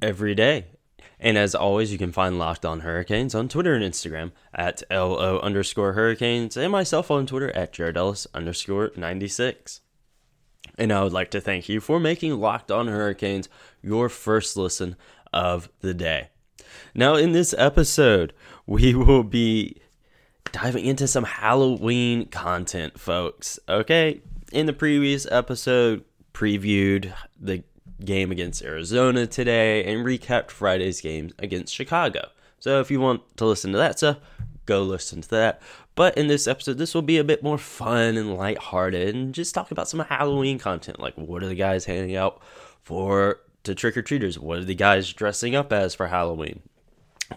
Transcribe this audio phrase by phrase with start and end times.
[0.00, 0.66] every day.
[1.20, 5.40] And as always, you can find Locked On Hurricanes on Twitter and Instagram at LO
[5.40, 9.80] underscore Hurricanes and myself on Twitter at Jared Ellis underscore 96.
[10.76, 13.48] And I would like to thank you for making Locked On Hurricanes
[13.82, 14.94] your first listen
[15.32, 16.28] of the day.
[16.94, 18.32] Now, in this episode,
[18.66, 19.80] we will be
[20.52, 23.58] diving into some Halloween content, folks.
[23.68, 24.20] Okay,
[24.52, 27.64] in the previous episode, previewed the
[28.04, 32.28] game against Arizona today and recapped Friday's game against Chicago.
[32.60, 34.18] So if you want to listen to that stuff,
[34.66, 35.62] go listen to that.
[35.94, 39.54] But in this episode, this will be a bit more fun and lighthearted and just
[39.54, 41.00] talk about some Halloween content.
[41.00, 42.40] Like, what are the guys handing out
[42.82, 44.38] for to trick or treaters?
[44.38, 46.62] What are the guys dressing up as for Halloween?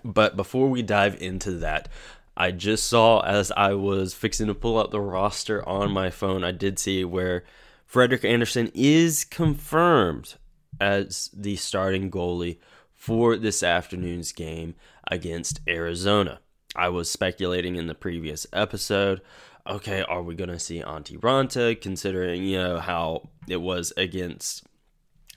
[0.03, 1.89] But before we dive into that,
[2.37, 6.43] I just saw as I was fixing to pull up the roster on my phone,
[6.43, 7.43] I did see where
[7.85, 10.35] Frederik Andersen is confirmed
[10.79, 12.57] as the starting goalie
[12.93, 14.75] for this afternoon's game
[15.09, 16.39] against Arizona.
[16.75, 19.21] I was speculating in the previous episode,
[19.67, 24.63] okay, are we going to see Antti Raanta considering, you know, how it was against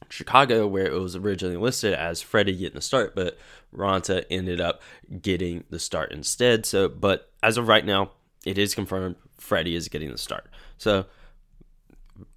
[0.08, 3.38] Chicago, where it was originally listed as Freddie getting the start, but
[3.74, 4.82] Raanta ended up
[5.20, 6.66] getting the start instead.
[6.66, 8.12] So, but as of right now,
[8.44, 10.48] it is confirmed Freddie is getting the start.
[10.78, 11.06] So,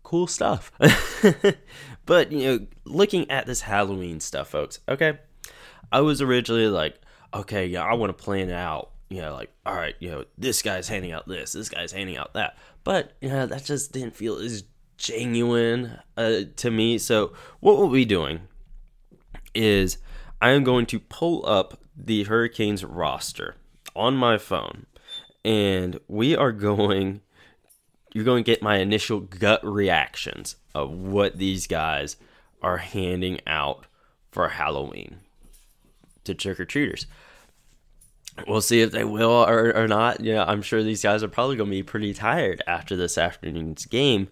[0.04, 0.72] cool stuff.
[2.08, 5.20] but, you know, looking at this Halloween stuff, folks, okay,
[5.92, 7.00] I was originally like,
[7.34, 10.24] okay, yeah, I want to plan it out, you know, like, all right, you know,
[10.38, 12.58] this guy's handing out this, this guy's handing out that.
[12.84, 14.64] But, you know, that just didn't feel as
[14.98, 16.98] genuine uh, to me.
[16.98, 18.42] So, what we'll be doing
[19.54, 19.98] is
[20.42, 23.56] I am going to pull up the Hurricanes roster
[23.96, 24.86] on my phone,
[25.44, 27.22] and we are going.
[28.14, 32.18] You're going to get my initial gut reactions of what these guys
[32.62, 33.86] are handing out
[34.32, 35.18] for Halloween
[36.24, 37.08] to trick or treaters.
[38.48, 40.20] We'll see if they will or, or not.
[40.20, 43.86] Yeah, I'm sure these guys are probably going to be pretty tired after this afternoon's
[43.88, 44.28] game.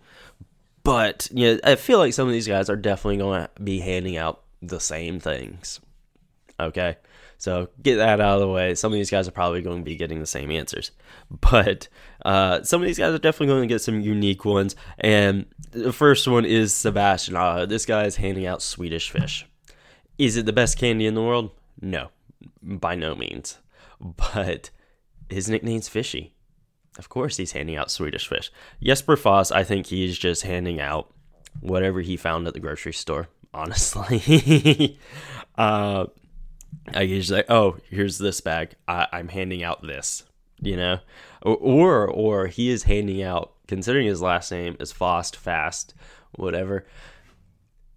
[0.84, 3.80] But you know, I feel like some of these guys are definitely going to be
[3.80, 5.80] handing out the same things.
[6.60, 6.98] Okay,
[7.38, 8.76] so get that out of the way.
[8.76, 10.92] Some of these guys are probably going to be getting the same answers,
[11.42, 11.88] but
[12.24, 14.76] uh, some of these guys are definitely going to get some unique ones.
[15.00, 17.36] And the first one is Sebastian.
[17.36, 19.46] Uh, this guy is handing out Swedish fish.
[20.18, 21.52] Is it the best candy in the world?
[21.82, 22.10] No,
[22.62, 23.60] by no means.
[23.98, 24.72] But
[25.30, 26.34] his nickname's Fishy.
[26.98, 28.52] Of course, he's handing out Swedish fish.
[28.82, 31.14] Jesper Fast, I think he's just handing out
[31.60, 33.30] whatever he found at the grocery store.
[33.54, 35.00] Honestly,
[35.58, 36.08] uh,
[36.94, 38.76] I usually like, oh, here's this bag.
[38.88, 40.24] I, I'm handing out this.
[40.62, 41.00] You know,
[41.42, 43.52] or, or or he is handing out.
[43.68, 45.94] Considering his last name is Fast, Fast,
[46.36, 46.86] whatever.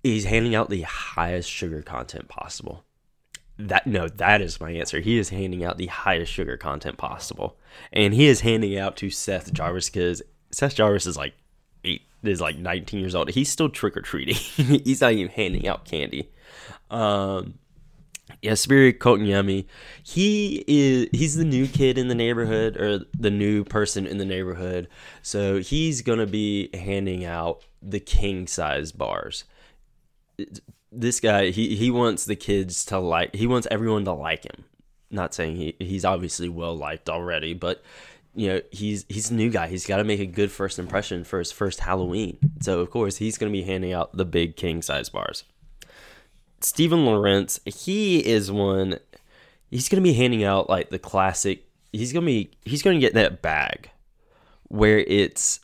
[0.03, 2.85] He's handing out the highest sugar content possible
[3.59, 7.59] that no that is my answer he is handing out the highest sugar content possible
[7.93, 10.23] and he is handing out to seth jarvis because
[10.53, 11.35] seth jarvis is like
[11.85, 14.35] eight is like 19 years old he's still trick-or-treating
[14.85, 16.31] he's not even handing out candy
[16.91, 17.55] um
[18.43, 19.67] yeah Jesperi Kotkaniemi,
[20.03, 24.25] he is he's the new kid in the neighborhood or the new person in the
[24.25, 24.89] neighborhood.
[25.23, 29.45] So he's gonna be handing out the king size bars.
[30.93, 34.65] This guy he he wants the kids to like he wants everyone to like him.
[35.11, 37.83] Not saying he he's obviously well liked already but
[38.35, 39.69] you know he's he's a new guy.
[39.69, 42.39] He's got to make a good first impression for his first halloween.
[42.61, 45.45] So of course he's to be handing out the big king size bars
[46.61, 48.99] Steven Lorentz, he is one
[49.71, 52.99] he's going to be handing out like the classic he's going to be he's going
[52.99, 53.91] to get that bag
[54.69, 55.61] where it's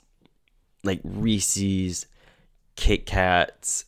[0.83, 2.07] like Reese's
[2.77, 3.85] Kit Kats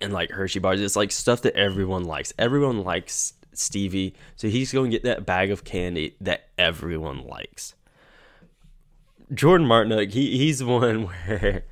[0.00, 0.80] and like Hershey bars.
[0.80, 2.32] It's like stuff that everyone likes.
[2.38, 7.74] Everyone likes Stevie, so he's going to get that bag of candy that everyone likes.
[9.32, 11.64] Jordan Martinook, he he's one where,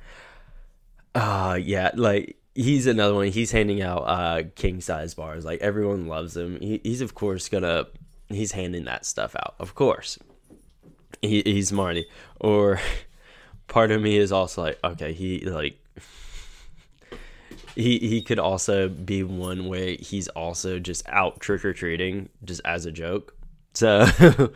[1.15, 3.27] uh yeah, like he's another one.
[3.27, 5.45] He's handing out uh king size bars.
[5.45, 6.59] Like everyone loves him.
[6.59, 7.87] He, he's of course gonna
[8.29, 9.55] he's handing that stuff out.
[9.59, 10.17] Of course,
[11.21, 12.07] he, he's Marty.
[12.39, 12.79] Or
[13.67, 15.77] part of me is also like, okay, he like
[17.75, 22.61] he he could also be one where he's also just out trick or treating just
[22.65, 23.35] as a joke.
[23.73, 24.05] So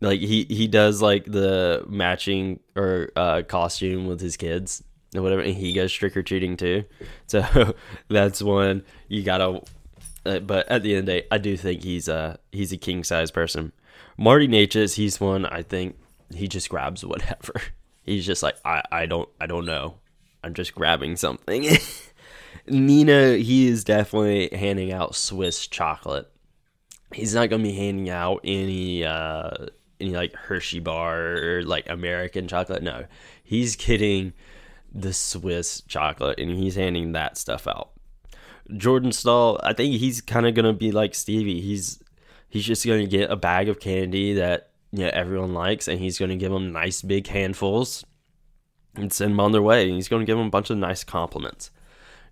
[0.00, 4.82] like he he does like the matching or uh, costume with his kids
[5.14, 6.84] or whatever, and he goes trick or treating too.
[7.26, 7.74] So
[8.08, 9.62] that's one you gotta.
[10.24, 12.76] Uh, but at the end of the day, I do think he's a he's a
[12.76, 13.72] king size person.
[14.18, 15.96] Marty Necas, he's one I think
[16.34, 17.54] he just grabs whatever.
[18.02, 19.96] He's just like I I don't I don't know.
[20.44, 21.66] I'm just grabbing something.
[22.68, 26.30] Nino, he is definitely handing out Swiss chocolate.
[27.12, 29.66] He's not gonna be handing out any uh
[30.00, 32.82] any like Hershey bar or like American chocolate.
[32.82, 33.06] No,
[33.42, 34.32] he's getting
[34.96, 37.90] the Swiss chocolate and he's handing that stuff out.
[38.74, 41.60] Jordan Staal, I think he's kind of gonna be like Stevie.
[41.60, 42.02] He's
[42.48, 46.18] he's just gonna get a bag of candy that you know everyone likes, and he's
[46.18, 48.04] gonna give them nice big handfuls
[48.96, 49.84] and send them on their way.
[49.84, 51.70] And he's gonna give them a bunch of nice compliments.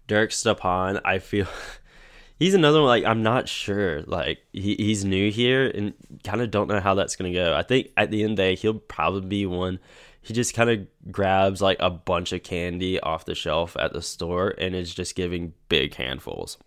[0.07, 1.47] Derek Stepan, I feel
[2.39, 2.89] he's another one.
[2.89, 4.03] Like I'm not sure.
[4.03, 5.95] Like he, he's new here and
[6.25, 7.55] kind of don't know how that's gonna go.
[7.55, 9.79] I think at the end of the day, he'll probably be one.
[10.25, 14.03] He just kind of grabs like a bunch of candy off the shelf at the
[14.03, 16.59] store and is just giving big handfuls.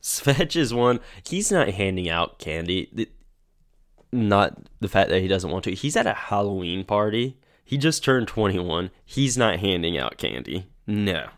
[0.00, 1.00] Svetch is one.
[1.26, 3.10] He's not handing out candy.
[4.12, 5.74] Not the fact that he doesn't want to.
[5.74, 7.36] He's at a Halloween party.
[7.64, 8.90] He just turned 21.
[9.04, 10.68] He's not handing out candy.
[10.86, 11.28] No.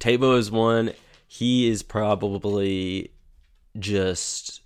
[0.00, 0.92] Teuvo is one
[1.34, 3.10] he is probably
[3.76, 4.62] just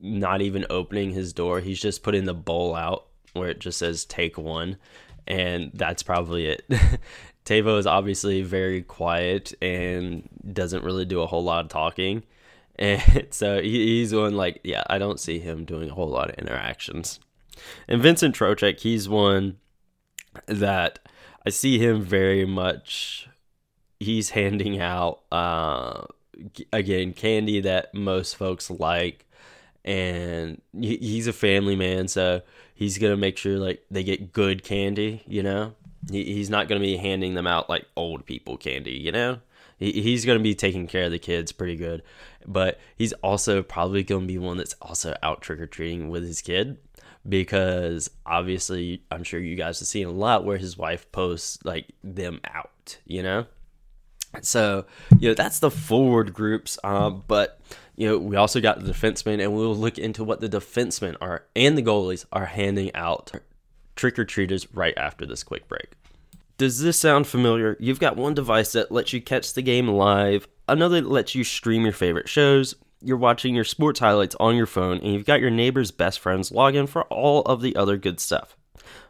[0.00, 1.60] not even opening his door.
[1.60, 3.07] He's just putting the bowl out
[3.38, 4.76] where it just says take one.
[5.26, 6.62] And that's probably it.
[7.44, 12.24] Teuvo is obviously very quiet and doesn't really do a whole lot of talking.
[12.80, 16.36] And so he's one like, yeah, I don't see him doing a whole lot of
[16.36, 17.18] interactions.
[17.88, 19.56] And Vincent Trocheck, he's one
[20.46, 21.00] that
[21.44, 23.28] I see him very much
[24.00, 26.04] he's handing out uh,
[26.72, 29.26] again candy that most folks like
[29.84, 32.42] and he's a family man so
[32.78, 35.74] he's gonna make sure like they get good candy you know?
[36.10, 39.40] He, he's not gonna be handing them out like old people candy you know?
[39.78, 42.02] He, he's gonna be taking care of the kids pretty good.
[42.46, 46.78] But he's also probably gonna be one that's also out trick-or-treating with his kid
[47.28, 51.86] because obviously i'm sure you guys have seen a lot where his wife posts like
[52.02, 53.46] them out you know?
[54.42, 54.84] So,
[55.18, 56.78] you know, that's the forward groups.
[56.84, 57.60] Um, but,
[57.98, 61.44] you know, we also got the defensemen, and we'll look into what the defensemen are
[61.56, 63.32] and the goalies are handing out
[63.96, 65.88] trick or treaters right after this quick break.
[66.58, 67.76] Does this sound familiar?
[67.80, 71.42] You've got one device that lets you catch the game live, another that lets you
[71.42, 72.76] stream your favorite shows.
[73.02, 76.50] You're watching your sports highlights on your phone, and you've got your neighbor's best friend's
[76.50, 78.56] login for all of the other good stuff.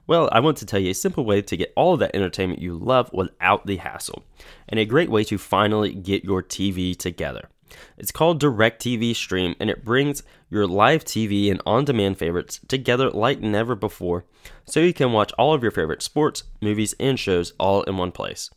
[0.06, 2.62] Well, I want to tell you a simple way to get all of that entertainment
[2.62, 4.24] you love without the hassle,
[4.66, 7.50] and a great way to finally get your TV together.
[7.96, 13.10] It's called DirecTV Stream, and it brings your live TV and on demand favorites together
[13.10, 14.24] like never before,
[14.64, 18.12] so you can watch all of your favorite sports, movies, and shows all in one
[18.12, 18.50] place.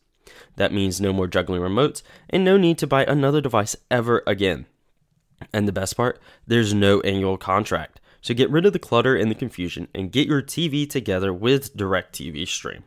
[0.56, 4.66] That means no more juggling remotes and no need to buy another device ever again.
[5.54, 8.00] And the best part, there's no annual contract.
[8.22, 11.76] So get rid of the clutter and the confusion and get your TV together with
[11.76, 12.84] DirecTV Stream.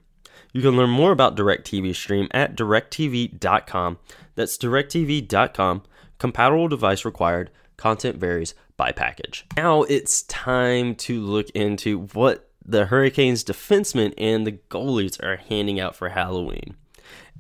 [0.53, 3.99] You can learn more about DirecTV Stream at directtv.com.
[4.37, 5.83] That's directv.com.
[6.19, 7.51] Compatible device required.
[7.77, 9.47] Content varies by package.
[9.57, 15.81] Now it's time to look into what the Hurricanes defensemen and the goalies are handing
[15.81, 16.77] out for Halloween.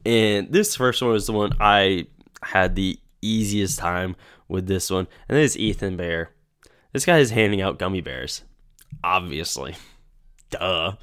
[0.04, 2.06] And this first one is the one I
[2.42, 4.16] had the easiest time
[4.48, 6.30] with this one, and that is Ethan Bear.
[6.92, 8.42] This guy is handing out gummy bears.
[9.02, 9.76] Obviously.
[10.50, 10.96] Duh.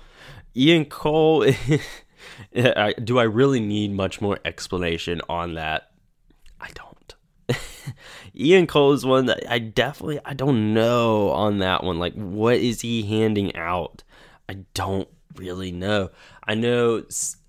[0.56, 1.46] Ian Cole.
[3.04, 5.92] do I really need much more explanation on that?
[6.60, 6.91] I don't.
[8.36, 12.00] Ian Cole is one that I definitely I don't know on that one.
[12.00, 14.04] Like, what is he handing out?
[14.50, 16.10] I don't really know.
[16.44, 17.04] I know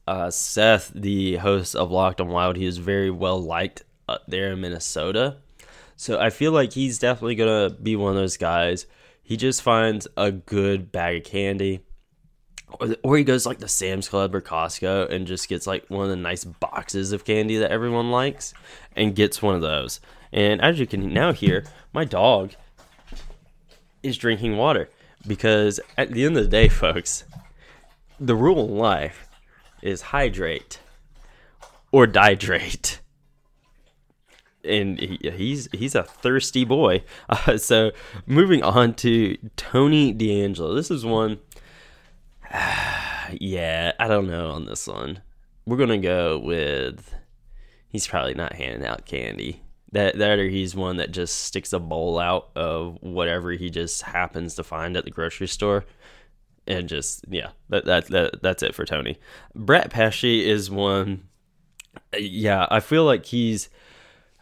[0.07, 4.53] uh, Seth, the host of Locked on Wild, he is very well liked up there
[4.53, 5.39] in Minnesota.
[5.97, 8.87] So I feel like he's definitely gonna be one of those guys.
[9.23, 11.81] He just finds a good bag of candy,
[12.81, 16.05] or, or he goes like the Sam's Club or Costco and just gets like one
[16.05, 18.53] of the nice boxes of candy that everyone likes,
[18.97, 20.01] and gets one of those.
[20.33, 22.53] And as you can now hear, my dog
[24.03, 24.89] is drinking water
[25.27, 27.25] because at the end of the day, folks,
[28.19, 29.29] the rule in life
[29.83, 30.81] is hydrate
[31.91, 32.99] or dihydrate
[34.65, 37.03] and he's he's a thirsty boy.
[37.29, 37.93] Uh, so
[38.27, 40.75] moving on to Tony DeAngelo.
[40.75, 41.39] This is one.
[43.33, 45.23] yeah, I don't know on this one.
[45.65, 47.15] We're gonna go with
[47.89, 49.63] he's probably not handing out candy.
[49.93, 54.03] That that or he's one that just sticks a bowl out of whatever he just
[54.03, 55.85] happens to find at the grocery store.
[56.67, 59.19] And just yeah, that that, that that's it for Tony.
[59.55, 61.29] Brett Pesce is one
[62.19, 63.69] yeah, I feel like he's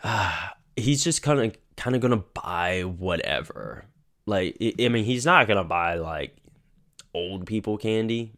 [0.02, 3.86] uh, he's just kind of kind of gonna buy whatever.
[4.26, 6.36] Like, I mean, he's not gonna buy like
[7.14, 8.32] old people candy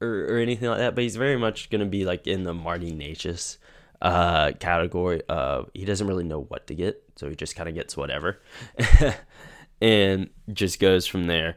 [0.00, 2.92] or, or anything like that, but he's very much gonna be like in the Marty
[2.92, 3.58] Necas
[4.04, 7.74] uh, category of he doesn't really know what to get, so he just kind of
[7.74, 8.38] gets whatever,
[9.80, 11.56] and just goes from there.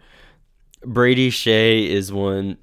[0.83, 2.57] Brady Skjei is one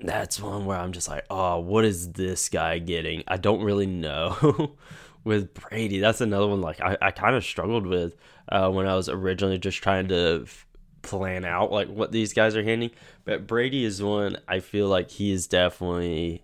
[0.00, 3.24] that's one where I'm just like, oh, what is this guy getting?
[3.26, 4.76] I don't really know.
[5.24, 8.14] with Brady, that's another one like I, I kind of struggled with
[8.48, 10.66] uh, when I was originally just trying to f-
[11.02, 12.90] plan out like what these guys are handing.
[13.24, 16.42] But Brady is one I feel like he is definitely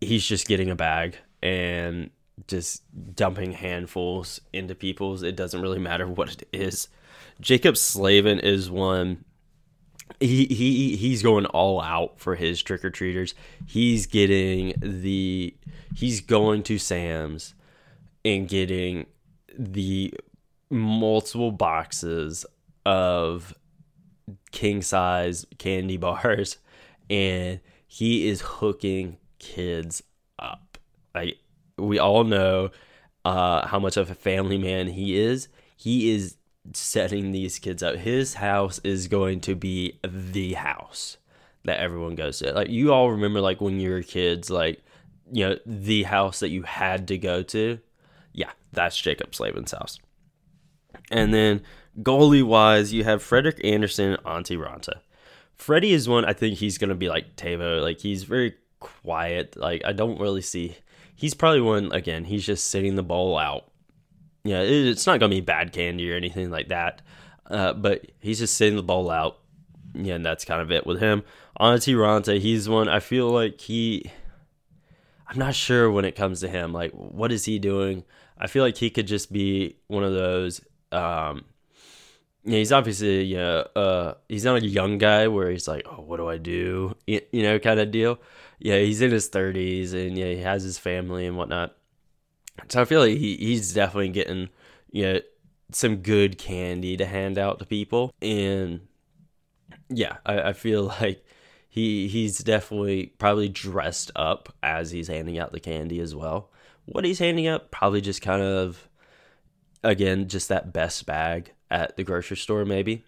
[0.00, 2.10] he's just getting a bag and
[2.46, 2.82] just
[3.14, 5.22] dumping handfuls into people's.
[5.22, 6.88] It doesn't really matter what it is.
[7.40, 9.24] Jaccob Slavin is one
[10.20, 13.34] he he he's going all out for his trick or treaters.
[13.66, 15.54] He's getting the
[15.94, 17.54] he's going to Sam's
[18.24, 19.06] and getting
[19.58, 20.14] the
[20.70, 22.46] multiple boxes
[22.86, 23.54] of
[24.50, 26.58] king size candy bars
[27.10, 30.02] and he is hooking kids
[30.38, 30.71] up.
[31.14, 31.38] Like
[31.78, 32.70] we all know
[33.24, 35.48] uh, how much of a family man he is.
[35.76, 36.36] He is
[36.72, 37.96] setting these kids up.
[37.96, 41.18] His house is going to be the house
[41.64, 42.52] that everyone goes to.
[42.52, 44.82] Like you all remember like when you were kids, like
[45.30, 47.78] you know, the house that you had to go to.
[48.32, 49.98] Yeah, that's Jaccob Slavin's house.
[51.10, 51.62] And then
[52.00, 55.00] goalie wise, you have Frederik Andersen, and Antti Raanta.
[55.54, 57.82] Freddie is one I think he's gonna be like Teuvo.
[57.82, 59.56] Like he's very quiet.
[59.56, 60.76] Like I don't really see
[61.22, 63.72] he's probably one again, he's just sitting the ball out
[64.44, 67.02] yeah, it's not gonna be bad candy or anything like that.
[67.46, 69.38] Uh, but he's just sitting the ball out.
[69.94, 71.22] Yeah, and that's kind of it with him.
[71.60, 74.10] Antti Raanta, he's one I feel like he
[75.28, 76.72] I'm not sure when it comes to him.
[76.72, 78.04] Like, what is he doing?
[78.38, 80.60] I feel like he could just be one of those.
[80.90, 81.44] Um,
[82.44, 86.02] yeah, he's obviously you know, uh, he's not a young guy where he's like, oh,
[86.02, 86.96] what do I do?
[87.06, 88.18] You, you know, kind of deal.
[88.62, 91.76] Yeah, he's in his 30s and yeah, he has his family and whatnot.
[92.68, 94.48] So I feel like he, he's definitely getting
[94.90, 95.20] you know
[95.72, 98.80] some good candy to hand out to people, and
[99.88, 101.24] yeah, I, I feel like
[101.68, 106.50] he he's definitely probably dressed up as he's handing out the candy as well.
[106.84, 108.88] What he's handing out probably just kind of
[109.82, 113.04] again just that best bag at the grocery store maybe,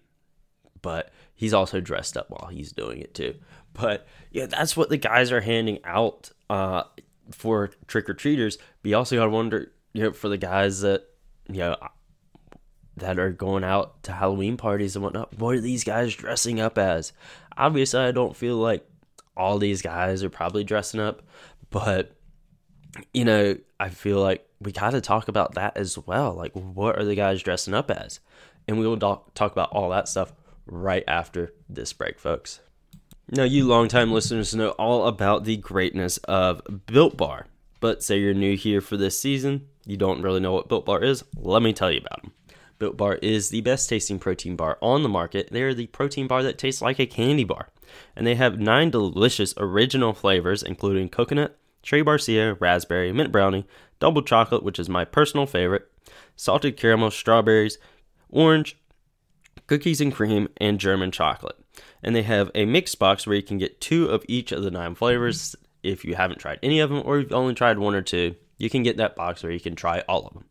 [0.81, 3.35] but he's also dressed up while he's doing it too.
[3.79, 6.31] But yeah, that's what the guys are handing out.
[6.49, 6.83] Uh,
[7.31, 10.81] for trick or treaters, but you also got to wonder, you know, for the guys
[10.81, 11.05] that,
[11.49, 11.75] you know,
[12.97, 16.77] that are going out to Halloween parties and whatnot, what are these guys dressing up
[16.77, 17.13] as?
[17.57, 18.87] Obviously, I don't feel like
[19.35, 21.23] all these guys are probably dressing up,
[21.71, 22.15] but,
[23.11, 26.33] you know, I feel like we got to talk about that as well.
[26.33, 28.19] Like, what are the guys dressing up as?
[28.67, 30.31] And we will talk about all that stuff
[30.67, 32.59] right after this break, folks.
[33.31, 37.47] Now, you longtime listeners know all about the greatness of Built Bar,
[37.79, 41.03] but say you're new here for this season, you don't really know what Built Bar
[41.03, 42.33] is, let me tell you about them.
[42.77, 45.49] Built Bar is the best tasting protein bar on the market.
[45.51, 47.69] They are the protein bar that tastes like a candy bar.
[48.15, 53.65] And they have nine delicious original flavors, including coconut, cherry barcia, raspberry, mint brownie,
[53.99, 55.89] double chocolate, which is my personal favorite,
[56.35, 57.79] salted caramel, strawberries,
[58.29, 58.77] orange,
[59.65, 61.57] cookies and cream, and German chocolate
[62.03, 64.71] and they have a mix box where you can get two of each of the
[64.71, 65.55] nine flavors.
[65.83, 68.69] If you haven't tried any of them or you've only tried one or two, you
[68.69, 70.45] can get that box where you can try all of them.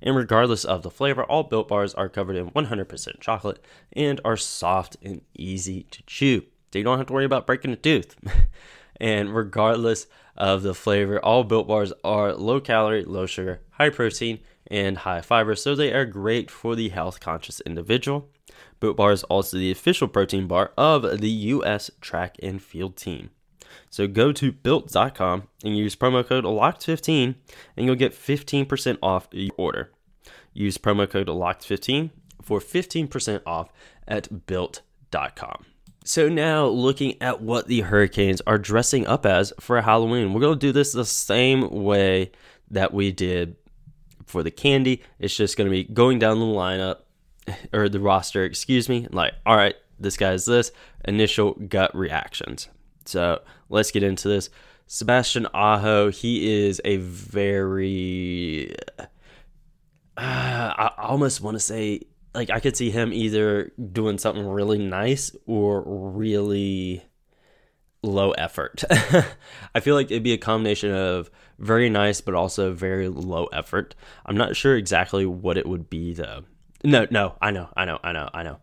[0.00, 4.36] And regardless of the flavor, all built bars are covered in 100% chocolate and are
[4.36, 6.42] soft and easy to chew.
[6.72, 8.16] So you don't have to worry about breaking a tooth.
[9.00, 10.06] and regardless
[10.36, 14.38] of the flavor, all built bars are low calorie, low sugar, high protein,
[14.70, 18.28] and high fiber, so they are great for the health conscious individual.
[18.80, 21.90] Built Bar is also the official protein bar of the U.S.
[22.00, 23.30] track and field team.
[23.90, 27.34] So go to built.com and use promo code LOCKED15
[27.76, 29.90] and you'll get 15% off your order.
[30.52, 32.10] Use promo code LOCKED15
[32.42, 33.68] for 15% off
[34.06, 35.64] at built.com.
[36.04, 40.32] So now looking at what the Hurricanes are dressing up as for Halloween.
[40.32, 42.30] We're going to do this the same way
[42.70, 43.56] that we did
[44.26, 45.02] for the candy.
[45.18, 47.00] It's just going to be going down the lineup
[47.72, 50.70] or the roster, excuse me, like, all right, this guy's this,
[51.04, 52.68] initial gut reactions.
[53.04, 54.50] So let's get into this.
[54.86, 58.74] Sebastian Aho, he is a very.
[60.16, 62.02] Uh, I almost want to say,
[62.34, 67.04] like, I could see him either doing something really nice or really
[68.02, 68.82] low effort.
[69.74, 73.94] I feel like it'd be a combination of very nice, but also very low effort.
[74.24, 76.44] I'm not sure exactly what it would be, though.
[76.84, 78.58] No, no, I know, I know, I know, I know.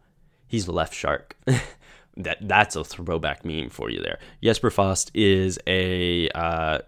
[0.48, 1.36] He's left shark.
[2.17, 4.19] that that's a throwback meme for you there.
[4.41, 6.79] Jesper Fast is a uh,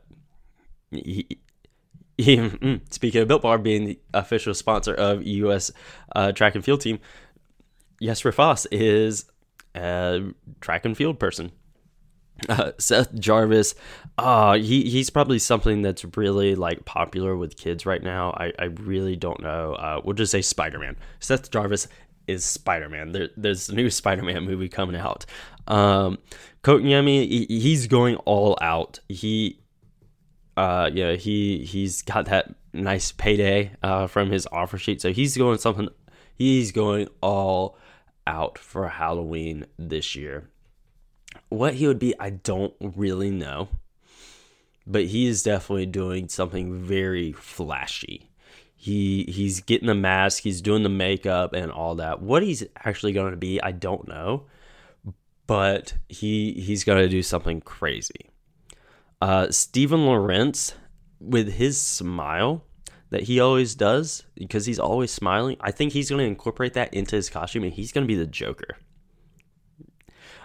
[0.92, 1.28] he,
[2.18, 5.72] he, mm, speaking of Built Bar being the official sponsor of U.S.
[6.16, 7.00] Uh, track and field team,
[8.02, 9.26] Jesper Fast is
[9.76, 10.22] a
[10.62, 11.52] track and field person.
[12.50, 13.76] Uh, Seth Jarvis,
[14.18, 18.32] uh, he he's probably something that's really like popular with kids right now.
[18.32, 19.74] I, I really don't know.
[19.74, 20.96] Uh, we'll just say Spider Man.
[21.20, 21.88] Seth Jarvis
[22.28, 23.12] is Spider Man.
[23.12, 25.26] There, there's a new Spider Man movie coming out.
[25.68, 26.20] Um,
[26.66, 29.00] he, he's going all out.
[29.10, 29.60] He,
[30.56, 35.38] uh, yeah, he he's got that nice payday uh, from his offer sheet, so he's
[35.38, 35.90] going something.
[36.36, 37.78] He's going all
[38.28, 40.50] out for Halloween this year.
[41.50, 43.70] What he would be, I don't really know,
[44.86, 48.30] but he is definitely doing something very flashy.
[48.76, 52.22] He he's getting the mask, he's doing the makeup and all that.
[52.22, 54.46] What he's actually going to be, I don't know,
[55.48, 58.30] but he he's going to do something crazy.
[59.20, 60.76] Uh, Steven Lorentz,
[61.20, 62.64] with his smile
[63.10, 66.94] that he always does, because he's always smiling, I think he's going to incorporate that
[66.94, 68.78] into his costume, and he's going to be the Joker.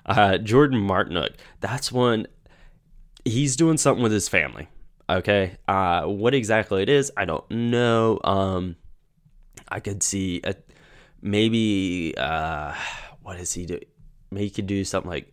[0.04, 2.26] Uh, Jordan Martinook, that's one.
[3.24, 4.68] He's doing something with his family.
[5.08, 5.56] Okay.
[5.68, 8.18] Uh, what exactly it is, I don't know.
[8.24, 8.76] Um,
[9.68, 10.54] I could see a,
[11.20, 12.74] maybe uh,
[13.54, 13.78] he do?
[14.30, 15.32] Maybe he could do something like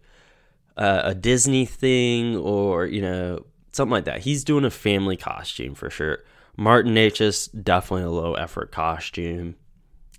[0.77, 4.21] uh, a Disney thing or you know something like that.
[4.21, 6.19] He's doing a family costume for sure.
[6.57, 9.55] Martin Necas definitely a low effort costume.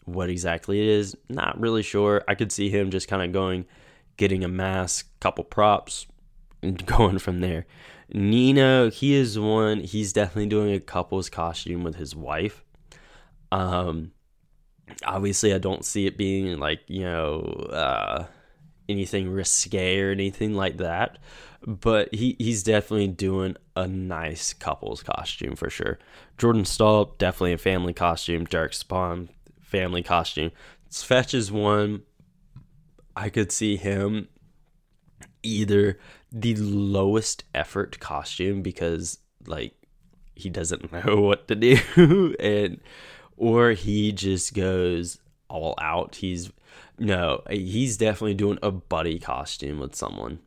[0.07, 2.25] What exactly it is, not really sure.
[2.27, 3.67] I could see him just kind of going,
[4.21, 6.07] getting a mask, couple props,
[6.63, 7.67] and going from there.
[8.13, 9.81] Nino, he is one.
[9.81, 12.63] He's definitely doing a couple's costume with his wife.
[13.51, 14.13] Um,
[15.05, 17.41] obviously, I don't see it being like you know
[17.73, 18.27] uh,
[18.89, 21.19] anything risque or anything like that.
[21.67, 25.99] But he, he's definitely doing a nice couple's costume for sure.
[26.39, 28.45] Jordan Staal, definitely a family costume.
[28.45, 29.31] Derek Spawn,
[29.61, 30.53] family costume.
[30.91, 32.03] Fetch is one.
[33.21, 34.29] I could see him
[35.43, 35.99] either
[36.33, 39.75] the lowest effort costume because like
[40.35, 42.81] he doesn't know what to do and
[43.37, 46.17] or he just goes all out.
[46.17, 46.51] He's
[46.99, 50.39] no he's definitely doing a buddy costume with someone.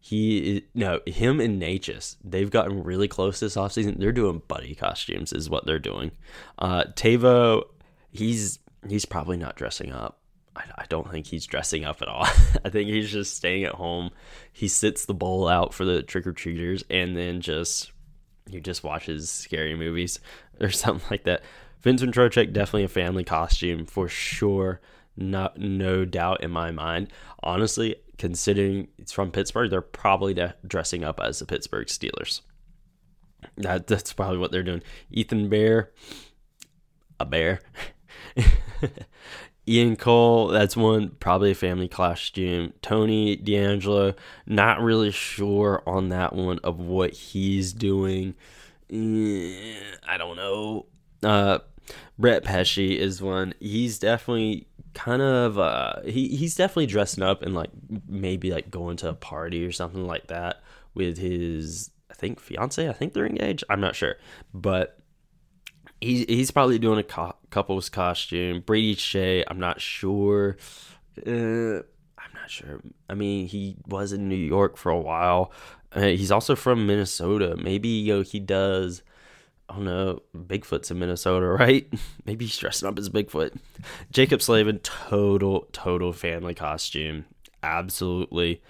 [0.00, 3.98] He no him and Necas they've gotten really close this offseason.
[3.98, 6.12] They're doing buddy costumes is what they're doing.
[6.56, 7.64] Uh Teuvo
[8.10, 10.22] he's he's probably not dressing up
[10.58, 12.24] I, I don't think he's dressing up at all.
[12.64, 14.10] I think he's just staying at home.
[14.52, 17.92] He sits the bowl out for the trick or treaters and then just
[18.50, 20.20] he just watches scary movies
[20.60, 21.42] or something like that.
[21.80, 24.80] Vincent Trocheck definitely a family costume for sure.
[25.16, 27.08] Not no doubt in my mind.
[27.42, 32.40] Honestly, considering it's from Pittsburgh, they're probably de- dressing up as the Pittsburgh Steelers.
[33.56, 34.82] That that's probably what they're doing.
[35.10, 35.92] Ethan Bear,
[37.18, 37.60] a bear.
[39.68, 42.72] Ian Cole, that's one, probably a family costume.
[42.80, 48.34] Tony DeAngelo, not really sure on that one of what he's doing.
[48.90, 49.78] Eh,
[50.08, 50.86] I don't know.
[51.22, 51.58] Uh,
[52.18, 53.52] Brett Pesce is one.
[53.60, 57.70] He's definitely kind of uh he, he's definitely dressing up and like
[58.08, 60.60] maybe like going to a party or something like that
[60.94, 62.88] with his I think fiance.
[62.88, 63.64] I think they're engaged.
[63.70, 64.16] I'm not sure,
[64.52, 64.98] but
[66.00, 68.60] he's he's probably doing a co- couple's costume.
[68.60, 70.56] Brady Skjei, I'm not sure.
[71.26, 71.80] Uh,
[72.18, 72.80] I'm not sure.
[73.08, 75.52] I mean, he was in New York for a while.
[75.92, 77.56] Uh, he's also from Minnesota.
[77.56, 79.02] Maybe you know he does.
[79.68, 80.22] I don't know.
[80.34, 81.86] Bigfoot's in Minnesota, right?
[82.24, 83.56] Maybe he's dressing up as Bigfoot.
[84.12, 87.24] Jaccob Slavin, total, total family costume.
[87.62, 88.62] Absolutely.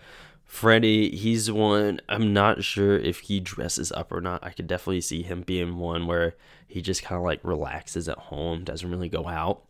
[0.49, 2.01] Freddie, he's one.
[2.09, 4.43] I'm not sure if he dresses up or not.
[4.43, 8.17] I could definitely see him being one where he just kind of like relaxes at
[8.17, 9.63] home, doesn't really go out.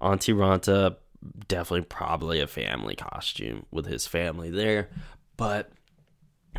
[0.00, 0.96] Antti Raanta,
[1.48, 4.90] definitely probably a family costume with his family there.
[5.38, 5.72] But,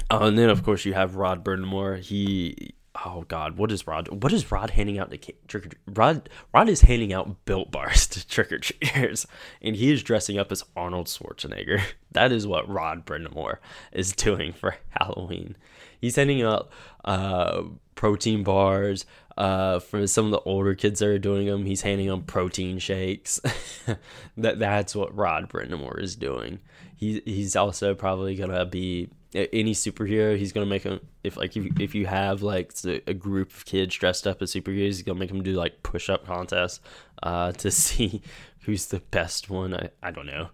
[0.09, 1.99] uh, and then of course you have Rod Brind'Amour.
[1.99, 2.73] He,
[3.05, 4.23] oh god, what is Rod?
[4.23, 6.29] What is Rod handing out to trick or Rod?
[6.53, 9.25] Rod is handing out built bars to trick or treaters,
[9.61, 11.81] and he is dressing up as Arnold Schwarzenegger.
[12.13, 13.59] That is what Rod Brind'Amour
[13.93, 15.55] is doing for Halloween.
[16.01, 16.69] He's handing out
[17.05, 17.63] uh,
[17.95, 19.05] protein bars.
[19.37, 22.79] Uh, for some of the older kids that are doing them, he's handing them protein
[22.79, 23.39] shakes.
[24.37, 26.59] that that's what Rod Brind'Amour is doing.
[26.95, 31.79] He he's also probably gonna be any superhero he's gonna make them if like if,
[31.79, 32.73] if you have like
[33.07, 36.25] a group of kids dressed up as superheroes he's gonna make them do like push-up
[36.25, 36.81] contests
[37.23, 38.21] uh to see
[38.61, 40.49] who's the best one i, I don't know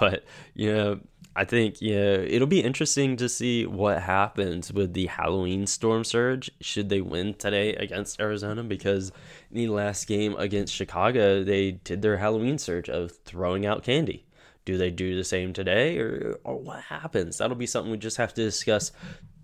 [0.00, 1.00] but you know
[1.36, 6.50] i think yeah it'll be interesting to see what happens with the halloween storm surge
[6.60, 9.12] should they win today against arizona because
[9.50, 14.26] in the last game against chicago they did their halloween surge of throwing out candy
[14.66, 17.38] do they do the same today or, or what happens?
[17.38, 18.92] That'll be something we just have to discuss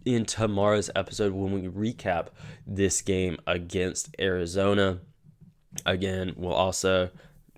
[0.05, 2.27] in tomorrow's episode when we recap
[2.67, 4.99] this game against Arizona.
[5.87, 7.11] Again, we'll also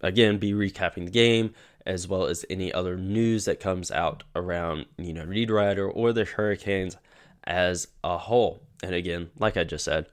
[0.02, 1.54] again be recapping the game
[1.86, 6.12] as well as any other news that comes out around, you know, Reed Rider or
[6.12, 6.96] the Hurricanes
[7.44, 8.62] as a whole.
[8.82, 10.06] And again, like I just said,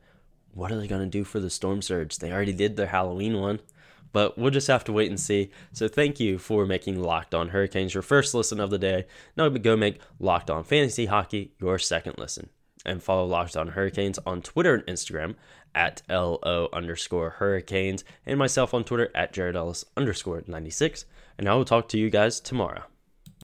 [0.54, 2.18] what are they going to do for the storm surge?
[2.18, 3.60] They already did their Halloween one
[4.14, 5.52] but we'll just have to wait and see.
[5.72, 9.06] So thank you for making Locked On Hurricanes your first listen of the day.
[9.38, 12.50] Now go make Locked On Fantasy Hockey your second listen.
[12.86, 15.36] And follow Locked On Hurricanes on Twitter and Instagram
[15.74, 21.06] at LO underscore Hurricanes and myself on Twitter at Jared Ellis underscore 96.
[21.41, 22.84] And I will talk to you guys tomorrow.